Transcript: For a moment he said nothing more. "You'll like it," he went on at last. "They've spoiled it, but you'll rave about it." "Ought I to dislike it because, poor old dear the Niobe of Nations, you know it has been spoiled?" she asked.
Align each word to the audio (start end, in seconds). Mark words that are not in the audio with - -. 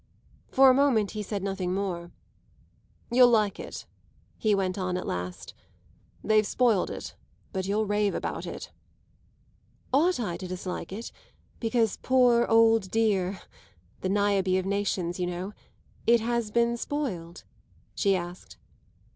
For 0.49 0.71
a 0.71 0.73
moment 0.73 1.11
he 1.11 1.21
said 1.21 1.43
nothing 1.43 1.75
more. 1.75 2.09
"You'll 3.11 3.29
like 3.29 3.59
it," 3.59 3.85
he 4.39 4.55
went 4.55 4.75
on 4.79 4.97
at 4.97 5.05
last. 5.05 5.53
"They've 6.23 6.47
spoiled 6.47 6.89
it, 6.89 7.15
but 7.53 7.67
you'll 7.67 7.85
rave 7.85 8.15
about 8.15 8.47
it." 8.47 8.71
"Ought 9.93 10.19
I 10.19 10.37
to 10.37 10.47
dislike 10.47 10.91
it 10.91 11.11
because, 11.59 11.97
poor 11.97 12.47
old 12.47 12.89
dear 12.89 13.41
the 13.99 14.09
Niobe 14.09 14.57
of 14.57 14.65
Nations, 14.65 15.19
you 15.19 15.27
know 15.27 15.53
it 16.07 16.19
has 16.19 16.49
been 16.49 16.77
spoiled?" 16.77 17.43
she 17.93 18.15
asked. 18.15 18.57